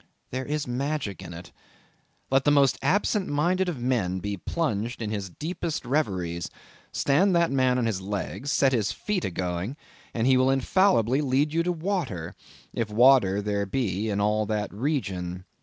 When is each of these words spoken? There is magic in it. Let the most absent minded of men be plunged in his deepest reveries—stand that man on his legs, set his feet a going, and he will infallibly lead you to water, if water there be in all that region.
There 0.31 0.45
is 0.47 0.65
magic 0.67 1.21
in 1.21 1.31
it. 1.31 1.51
Let 2.31 2.43
the 2.43 2.49
most 2.49 2.79
absent 2.81 3.27
minded 3.27 3.69
of 3.69 3.77
men 3.79 4.17
be 4.17 4.35
plunged 4.35 4.99
in 4.99 5.11
his 5.11 5.29
deepest 5.29 5.85
reveries—stand 5.85 7.35
that 7.35 7.51
man 7.51 7.77
on 7.77 7.85
his 7.85 8.01
legs, 8.01 8.51
set 8.51 8.71
his 8.73 8.91
feet 8.91 9.25
a 9.25 9.29
going, 9.29 9.77
and 10.11 10.25
he 10.25 10.37
will 10.37 10.49
infallibly 10.49 11.21
lead 11.21 11.53
you 11.53 11.61
to 11.61 11.71
water, 11.71 12.33
if 12.73 12.89
water 12.89 13.43
there 13.43 13.67
be 13.67 14.09
in 14.09 14.19
all 14.19 14.47
that 14.47 14.73
region. 14.73 15.45